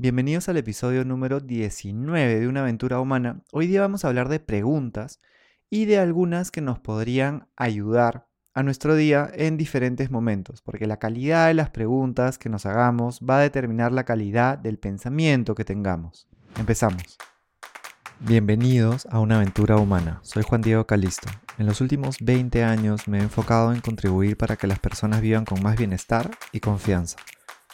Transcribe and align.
Bienvenidos 0.00 0.48
al 0.48 0.56
episodio 0.56 1.04
número 1.04 1.40
19 1.40 2.40
de 2.40 2.48
Una 2.48 2.62
aventura 2.62 3.00
humana. 3.00 3.42
Hoy 3.52 3.66
día 3.66 3.82
vamos 3.82 4.02
a 4.02 4.08
hablar 4.08 4.30
de 4.30 4.40
preguntas 4.40 5.20
y 5.68 5.84
de 5.84 5.98
algunas 5.98 6.50
que 6.50 6.62
nos 6.62 6.78
podrían 6.78 7.48
ayudar 7.54 8.26
a 8.54 8.62
nuestro 8.62 8.94
día 8.94 9.30
en 9.34 9.58
diferentes 9.58 10.10
momentos, 10.10 10.62
porque 10.62 10.86
la 10.86 10.98
calidad 10.98 11.48
de 11.48 11.54
las 11.54 11.68
preguntas 11.68 12.38
que 12.38 12.48
nos 12.48 12.64
hagamos 12.64 13.20
va 13.20 13.40
a 13.40 13.42
determinar 13.42 13.92
la 13.92 14.04
calidad 14.04 14.56
del 14.56 14.78
pensamiento 14.78 15.54
que 15.54 15.66
tengamos. 15.66 16.26
Empezamos. 16.58 17.18
Bienvenidos 18.20 19.06
a 19.10 19.20
una 19.20 19.36
aventura 19.36 19.76
humana. 19.76 20.20
Soy 20.22 20.44
Juan 20.44 20.62
Diego 20.62 20.86
Calisto. 20.86 21.28
En 21.58 21.66
los 21.66 21.82
últimos 21.82 22.16
20 22.22 22.64
años 22.64 23.06
me 23.06 23.18
he 23.18 23.22
enfocado 23.22 23.70
en 23.74 23.82
contribuir 23.82 24.38
para 24.38 24.56
que 24.56 24.66
las 24.66 24.78
personas 24.78 25.20
vivan 25.20 25.44
con 25.44 25.62
más 25.62 25.76
bienestar 25.76 26.30
y 26.52 26.60
confianza. 26.60 27.18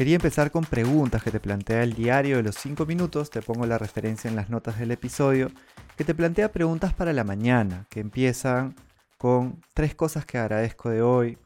Quería 0.00 0.14
empezar 0.14 0.50
con 0.50 0.64
preguntas 0.64 1.22
que 1.22 1.30
te 1.30 1.40
plantea 1.40 1.82
el 1.82 1.92
diario 1.92 2.38
de 2.38 2.42
los 2.42 2.56
5 2.56 2.86
minutos, 2.86 3.28
te 3.28 3.42
pongo 3.42 3.66
la 3.66 3.76
referencia 3.76 4.30
en 4.30 4.34
las 4.34 4.48
notas 4.48 4.78
del 4.78 4.92
episodio, 4.92 5.50
que 5.94 6.04
te 6.04 6.14
plantea 6.14 6.50
preguntas 6.52 6.94
para 6.94 7.12
la 7.12 7.22
mañana, 7.22 7.86
que 7.90 8.00
empiezan 8.00 8.74
con 9.18 9.60
tres 9.74 9.94
cosas 9.94 10.24
que 10.24 10.38
agradezco 10.38 10.88
de 10.88 11.02
hoy, 11.02 11.36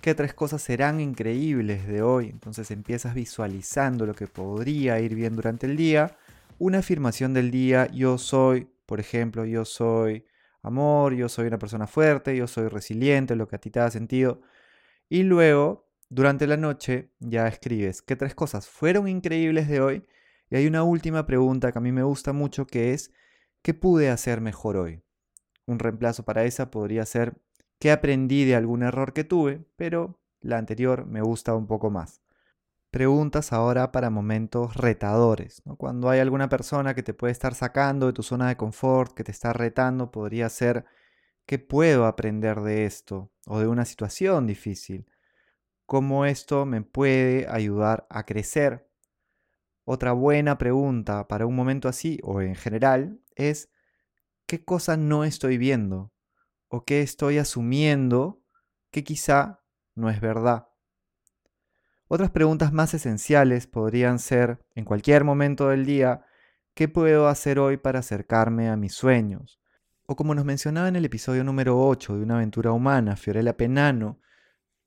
qué 0.00 0.14
tres 0.14 0.32
cosas 0.32 0.62
serán 0.62 1.00
increíbles 1.00 1.86
de 1.86 2.00
hoy, 2.00 2.30
entonces 2.30 2.70
empiezas 2.70 3.12
visualizando 3.12 4.06
lo 4.06 4.14
que 4.14 4.26
podría 4.26 4.98
ir 5.00 5.14
bien 5.14 5.36
durante 5.36 5.66
el 5.66 5.76
día, 5.76 6.16
una 6.58 6.78
afirmación 6.78 7.34
del 7.34 7.50
día, 7.50 7.88
yo 7.88 8.16
soy, 8.16 8.70
por 8.86 9.00
ejemplo, 9.00 9.44
yo 9.44 9.66
soy 9.66 10.24
amor, 10.62 11.12
yo 11.12 11.28
soy 11.28 11.48
una 11.48 11.58
persona 11.58 11.86
fuerte, 11.86 12.34
yo 12.34 12.46
soy 12.46 12.68
resiliente, 12.68 13.36
lo 13.36 13.46
que 13.48 13.56
a 13.56 13.58
ti 13.58 13.68
te 13.68 13.80
da 13.80 13.90
sentido, 13.90 14.40
y 15.10 15.24
luego 15.24 15.87
durante 16.10 16.46
la 16.46 16.56
noche 16.56 17.10
ya 17.18 17.46
escribes 17.46 18.00
qué 18.02 18.16
tres 18.16 18.34
cosas 18.34 18.66
fueron 18.68 19.08
increíbles 19.08 19.68
de 19.68 19.80
hoy 19.80 20.06
y 20.50 20.56
hay 20.56 20.66
una 20.66 20.82
última 20.82 21.26
pregunta 21.26 21.70
que 21.70 21.78
a 21.78 21.82
mí 21.82 21.92
me 21.92 22.02
gusta 22.02 22.32
mucho 22.32 22.66
que 22.66 22.94
es 22.94 23.12
¿qué 23.62 23.74
pude 23.74 24.08
hacer 24.08 24.40
mejor 24.40 24.76
hoy? 24.78 25.02
Un 25.66 25.78
reemplazo 25.78 26.24
para 26.24 26.44
esa 26.44 26.70
podría 26.70 27.04
ser 27.04 27.40
¿qué 27.78 27.92
aprendí 27.92 28.44
de 28.44 28.56
algún 28.56 28.82
error 28.82 29.12
que 29.12 29.24
tuve? 29.24 29.66
Pero 29.76 30.18
la 30.40 30.56
anterior 30.56 31.06
me 31.06 31.20
gusta 31.20 31.54
un 31.54 31.66
poco 31.66 31.90
más. 31.90 32.22
Preguntas 32.90 33.52
ahora 33.52 33.92
para 33.92 34.08
momentos 34.08 34.74
retadores. 34.76 35.62
Cuando 35.76 36.08
hay 36.08 36.20
alguna 36.20 36.48
persona 36.48 36.94
que 36.94 37.02
te 37.02 37.12
puede 37.12 37.32
estar 37.32 37.54
sacando 37.54 38.06
de 38.06 38.14
tu 38.14 38.22
zona 38.22 38.48
de 38.48 38.56
confort, 38.56 39.12
que 39.12 39.24
te 39.24 39.32
está 39.32 39.52
retando, 39.52 40.10
podría 40.10 40.48
ser 40.48 40.86
¿qué 41.44 41.58
puedo 41.58 42.06
aprender 42.06 42.62
de 42.62 42.86
esto? 42.86 43.30
O 43.46 43.58
de 43.58 43.66
una 43.66 43.84
situación 43.84 44.46
difícil 44.46 45.06
cómo 45.88 46.26
esto 46.26 46.66
me 46.66 46.82
puede 46.82 47.48
ayudar 47.48 48.06
a 48.10 48.26
crecer. 48.26 48.90
Otra 49.84 50.12
buena 50.12 50.58
pregunta 50.58 51.26
para 51.28 51.46
un 51.46 51.56
momento 51.56 51.88
así 51.88 52.20
o 52.22 52.42
en 52.42 52.56
general 52.56 53.22
es 53.36 53.70
¿qué 54.44 54.62
cosa 54.62 54.98
no 54.98 55.24
estoy 55.24 55.56
viendo? 55.56 56.12
¿O 56.68 56.84
qué 56.84 57.00
estoy 57.00 57.38
asumiendo 57.38 58.44
que 58.90 59.02
quizá 59.02 59.62
no 59.94 60.10
es 60.10 60.20
verdad? 60.20 60.68
Otras 62.06 62.30
preguntas 62.32 62.70
más 62.70 62.92
esenciales 62.92 63.66
podrían 63.66 64.18
ser, 64.18 64.66
en 64.74 64.84
cualquier 64.84 65.24
momento 65.24 65.70
del 65.70 65.86
día, 65.86 66.26
¿qué 66.74 66.88
puedo 66.88 67.28
hacer 67.28 67.58
hoy 67.58 67.78
para 67.78 68.00
acercarme 68.00 68.68
a 68.68 68.76
mis 68.76 68.92
sueños? 68.92 69.58
O 70.04 70.16
como 70.16 70.34
nos 70.34 70.44
mencionaba 70.44 70.88
en 70.88 70.96
el 70.96 71.06
episodio 71.06 71.44
número 71.44 71.80
8 71.80 72.14
de 72.14 72.24
Una 72.24 72.34
aventura 72.34 72.72
humana, 72.72 73.16
Fiorella 73.16 73.56
Penano, 73.56 74.20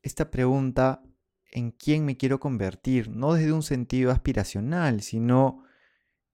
esta 0.02 0.32
pregunta 0.32 1.04
en 1.52 1.72
quién 1.72 2.06
me 2.06 2.18
quiero 2.18 2.40
convertir, 2.40 3.10
no 3.10 3.34
desde 3.34 3.52
un 3.52 3.64
sentido 3.64 4.12
aspiracional, 4.12 5.02
sino 5.02 5.64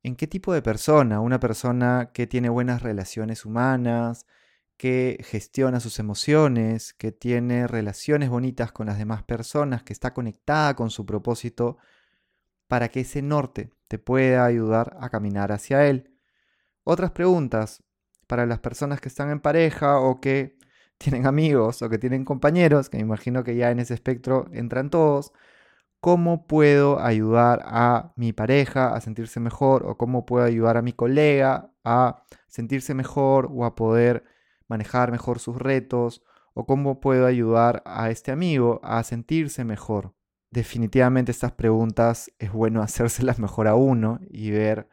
en 0.04 0.16
qué 0.16 0.28
tipo 0.28 0.54
de 0.54 0.62
persona, 0.62 1.20
una 1.20 1.40
persona 1.40 2.12
que 2.14 2.28
tiene 2.28 2.50
buenas 2.50 2.82
relaciones 2.82 3.46
humanas, 3.46 4.26
que 4.78 5.18
gestiona 5.24 5.80
sus 5.80 6.00
emociones, 6.00 6.94
que 6.94 7.12
tiene 7.12 7.68
relaciones 7.68 8.30
bonitas 8.30 8.72
con 8.72 8.88
las 8.88 9.00
demás 9.00 9.24
personas, 9.24 9.84
que 9.84 9.94
está 9.94 10.14
conectada 10.14 10.76
con 10.76 10.92
su 10.92 11.06
propósito, 11.06 11.78
para 12.68 12.90
que 12.90 13.02
ese 13.02 13.22
norte 13.22 13.72
te 13.88 13.98
pueda 13.98 14.46
ayudar 14.46 14.96
a 15.00 15.10
caminar 15.10 15.52
hacia 15.52 15.88
él. 15.88 16.14
Otras 16.84 17.12
preguntas 17.12 17.84
para 18.28 18.46
las 18.46 18.60
personas 18.60 19.02
que 19.02 19.10
están 19.10 19.32
en 19.32 19.40
pareja 19.40 20.00
o 20.00 20.22
que 20.22 20.57
tienen 20.98 21.26
amigos 21.26 21.82
o 21.82 21.90
que 21.90 21.98
tienen 21.98 22.26
compañeros, 22.26 22.90
que 22.90 22.98
me 22.98 23.04
imagino 23.04 23.44
que 23.44 23.56
ya 23.56 23.72
en 23.72 23.80
ese 23.80 23.94
espectro 23.94 24.48
entran 24.52 24.90
todos, 24.90 25.34
¿cómo 26.00 26.48
puedo 26.48 27.00
ayudar 27.00 27.64
a 27.66 28.14
mi 28.16 28.34
pareja 28.34 28.94
a 28.96 29.02
sentirse 29.02 29.40
mejor 29.40 29.86
o 29.86 29.98
cómo 29.98 30.26
puedo 30.26 30.46
ayudar 30.46 30.78
a 30.78 30.82
mi 30.82 30.94
colega 30.94 31.72
a 31.84 32.24
sentirse 32.48 32.94
mejor 32.94 33.50
o 33.52 33.66
a 33.66 33.76
poder 33.76 34.24
manejar 34.68 35.12
mejor 35.12 35.40
sus 35.40 35.58
retos 35.58 36.24
o 36.54 36.66
cómo 36.66 37.00
puedo 37.00 37.26
ayudar 37.26 37.84
a 37.86 38.10
este 38.10 38.32
amigo 38.32 38.80
a 38.84 39.04
sentirse 39.04 39.64
mejor? 39.64 40.14
Definitivamente 40.52 41.32
estas 41.32 41.52
preguntas 41.52 42.32
es 42.40 42.52
bueno 42.52 42.82
hacérselas 42.84 43.40
mejor 43.40 43.68
a 43.68 43.76
uno 43.76 44.20
y 44.30 44.52
ver 44.52 44.90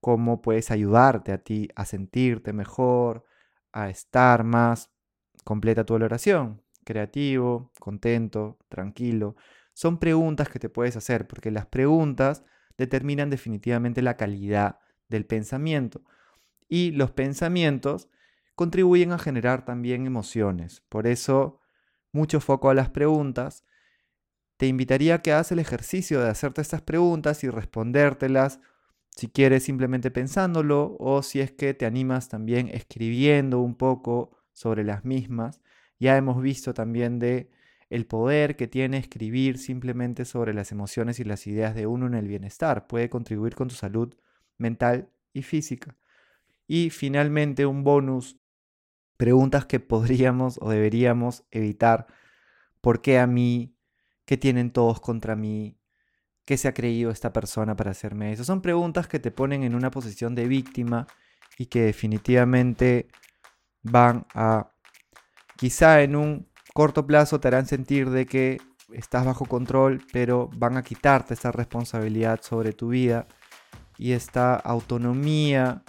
cómo 0.00 0.42
puedes 0.42 0.70
ayudarte 0.70 1.32
a 1.32 1.38
ti 1.38 1.68
a 1.74 1.84
sentirte 1.84 2.52
mejor, 2.52 3.24
a 3.72 3.88
estar 3.90 4.44
más 4.44 4.90
Completa 5.48 5.86
tu 5.86 5.94
oración. 5.94 6.60
Creativo, 6.84 7.72
contento, 7.80 8.58
tranquilo. 8.68 9.34
Son 9.72 9.98
preguntas 9.98 10.50
que 10.50 10.58
te 10.58 10.68
puedes 10.68 10.94
hacer 10.94 11.26
porque 11.26 11.50
las 11.50 11.64
preguntas 11.64 12.44
determinan 12.76 13.30
definitivamente 13.30 14.02
la 14.02 14.18
calidad 14.18 14.78
del 15.08 15.24
pensamiento. 15.24 16.02
Y 16.68 16.90
los 16.90 17.12
pensamientos 17.12 18.10
contribuyen 18.56 19.12
a 19.12 19.18
generar 19.18 19.64
también 19.64 20.04
emociones. 20.04 20.82
Por 20.90 21.06
eso, 21.06 21.60
mucho 22.12 22.40
foco 22.40 22.68
a 22.68 22.74
las 22.74 22.90
preguntas. 22.90 23.64
Te 24.58 24.66
invitaría 24.66 25.14
a 25.14 25.22
que 25.22 25.32
hagas 25.32 25.50
el 25.50 25.60
ejercicio 25.60 26.20
de 26.20 26.28
hacerte 26.28 26.60
estas 26.60 26.82
preguntas 26.82 27.42
y 27.42 27.48
respondértelas 27.48 28.60
si 29.16 29.28
quieres 29.28 29.62
simplemente 29.62 30.10
pensándolo 30.10 30.94
o 31.00 31.22
si 31.22 31.40
es 31.40 31.52
que 31.52 31.72
te 31.72 31.86
animas 31.86 32.28
también 32.28 32.68
escribiendo 32.68 33.60
un 33.60 33.76
poco 33.76 34.37
sobre 34.58 34.82
las 34.82 35.04
mismas. 35.04 35.60
Ya 36.00 36.16
hemos 36.16 36.42
visto 36.42 36.74
también 36.74 37.20
de 37.20 37.48
el 37.90 38.06
poder 38.06 38.56
que 38.56 38.66
tiene 38.66 38.98
escribir 38.98 39.56
simplemente 39.56 40.24
sobre 40.24 40.52
las 40.52 40.72
emociones 40.72 41.20
y 41.20 41.24
las 41.24 41.46
ideas 41.46 41.74
de 41.74 41.86
uno 41.86 42.06
en 42.06 42.14
el 42.14 42.26
bienestar. 42.26 42.86
Puede 42.88 43.08
contribuir 43.08 43.54
con 43.54 43.68
tu 43.68 43.76
salud 43.76 44.14
mental 44.58 45.10
y 45.32 45.42
física. 45.42 45.96
Y 46.66 46.90
finalmente 46.90 47.66
un 47.66 47.84
bonus, 47.84 48.36
preguntas 49.16 49.64
que 49.64 49.80
podríamos 49.94 50.58
o 50.60 50.70
deberíamos 50.70 51.44
evitar. 51.52 52.08
¿Por 52.80 53.00
qué 53.00 53.18
a 53.20 53.26
mí? 53.26 53.76
¿Qué 54.24 54.36
tienen 54.36 54.72
todos 54.72 55.00
contra 55.00 55.36
mí? 55.36 55.78
¿Qué 56.44 56.56
se 56.56 56.66
ha 56.66 56.74
creído 56.74 57.10
esta 57.10 57.32
persona 57.32 57.76
para 57.76 57.92
hacerme 57.92 58.32
eso? 58.32 58.42
Son 58.42 58.60
preguntas 58.60 59.06
que 59.06 59.20
te 59.20 59.30
ponen 59.30 59.62
en 59.62 59.74
una 59.74 59.90
posición 59.90 60.34
de 60.34 60.48
víctima 60.48 61.06
y 61.58 61.66
que 61.66 61.82
definitivamente 61.82 63.08
van 63.82 64.26
a, 64.34 64.68
quizá 65.56 66.02
en 66.02 66.16
un 66.16 66.48
corto 66.74 67.06
plazo 67.06 67.40
te 67.40 67.48
harán 67.48 67.66
sentir 67.66 68.10
de 68.10 68.26
que 68.26 68.58
estás 68.92 69.24
bajo 69.24 69.44
control, 69.46 70.02
pero 70.12 70.48
van 70.56 70.76
a 70.76 70.82
quitarte 70.82 71.34
esa 71.34 71.52
responsabilidad 71.52 72.40
sobre 72.42 72.72
tu 72.72 72.88
vida 72.88 73.26
y 73.96 74.12
esta 74.12 74.54
autonomía 74.54 75.82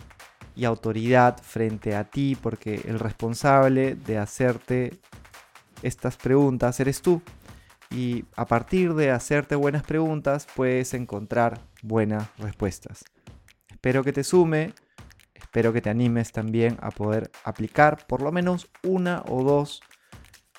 y 0.56 0.65
autoridad 0.65 1.38
frente 1.41 1.95
a 1.95 2.03
ti, 2.03 2.38
porque 2.41 2.81
el 2.86 3.00
responsable 3.00 3.95
de 3.95 4.18
hacerte 4.18 5.00
estas 5.83 6.18
preguntas 6.18 6.80
eres 6.80 7.01
tú. 7.01 7.21
Y 7.92 8.25
a 8.35 8.45
partir 8.45 8.94
de 8.94 9.12
hacerte 9.12 9.56
buenas 9.56 9.83
preguntas 9.83 10.47
puedes 10.56 10.94
encontrar 10.94 11.62
buenas 11.81 12.27
respuestas. 12.38 13.03
Espero 13.69 14.03
que 14.03 14.12
te 14.12 14.24
sume 14.24 14.74
Espero 15.50 15.74
que 15.74 15.81
te 15.81 15.90
animes 15.90 16.31
también 16.31 16.78
a 16.80 16.92
poder 16.92 17.31
aplicar 17.44 18.06
por 18.06 18.22
lo 18.22 18.31
menos 18.31 18.69
una 18.84 19.24
o 19.28 19.44
dos 19.44 19.81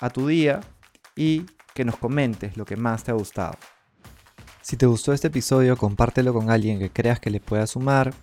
a 0.01 0.09
tu 0.09 0.27
día 0.27 0.59
y 1.15 1.45
que 1.73 1.85
nos 1.85 1.95
comentes 1.95 2.57
lo 2.57 2.65
que 2.65 2.75
más 2.75 3.05
te 3.05 3.11
ha 3.11 3.13
gustado. 3.13 3.53
Si 4.61 4.75
te 4.75 4.87
gustó 4.87 5.13
este 5.13 5.27
episodio, 5.27 5.77
compártelo 5.77 6.33
con 6.33 6.49
alguien 6.49 6.77
que 6.77 6.89
creas 6.89 7.21
que 7.21 7.29
le 7.29 7.39
pueda 7.39 7.67
sumar 7.67 8.13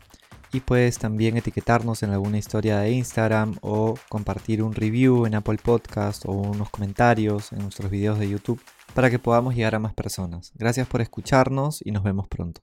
y 0.53 0.61
puedes 0.61 0.99
también 0.99 1.39
etiquetarnos 1.39 2.03
en 2.03 2.11
alguna 2.11 2.37
historia 2.37 2.81
de 2.81 2.91
Instagram 2.91 3.57
o 3.63 3.95
compartir 4.11 4.63
un 4.63 4.75
review 4.75 5.25
en 5.25 5.37
Apple 5.37 5.57
Podcast 5.63 6.27
o 6.27 6.33
unos 6.33 6.69
comentarios 6.69 7.51
en 7.53 7.61
nuestros 7.61 7.91
videos 7.91 8.19
de 8.19 8.29
YouTube 8.29 8.63
para 8.93 9.09
que 9.09 9.19
podamos 9.19 9.55
llegar 9.55 9.75
a 9.75 9.79
más 9.79 9.95
personas. 9.95 10.53
Gracias 10.55 10.87
por 10.87 11.01
escucharnos 11.01 11.81
y 11.83 11.93
nos 11.93 12.03
vemos 12.03 12.29
pronto. 12.29 12.61